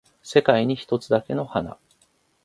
[0.23, 1.77] 世界に一つだけの花